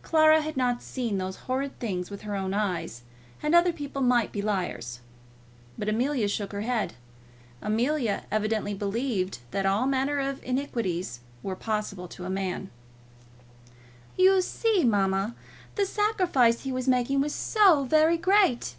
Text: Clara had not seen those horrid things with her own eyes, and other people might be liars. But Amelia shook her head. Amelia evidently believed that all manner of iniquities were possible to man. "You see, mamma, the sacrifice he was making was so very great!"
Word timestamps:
Clara 0.00 0.40
had 0.40 0.56
not 0.56 0.80
seen 0.82 1.18
those 1.18 1.36
horrid 1.44 1.78
things 1.78 2.08
with 2.10 2.22
her 2.22 2.34
own 2.34 2.54
eyes, 2.54 3.02
and 3.42 3.54
other 3.54 3.70
people 3.70 4.00
might 4.00 4.32
be 4.32 4.40
liars. 4.40 5.00
But 5.76 5.90
Amelia 5.90 6.26
shook 6.28 6.52
her 6.52 6.62
head. 6.62 6.94
Amelia 7.60 8.24
evidently 8.30 8.72
believed 8.72 9.40
that 9.50 9.66
all 9.66 9.84
manner 9.86 10.18
of 10.20 10.42
iniquities 10.42 11.20
were 11.42 11.54
possible 11.54 12.08
to 12.08 12.26
man. 12.30 12.70
"You 14.16 14.40
see, 14.40 14.84
mamma, 14.84 15.34
the 15.74 15.84
sacrifice 15.84 16.62
he 16.62 16.72
was 16.72 16.88
making 16.88 17.20
was 17.20 17.34
so 17.34 17.84
very 17.86 18.16
great!" 18.16 18.76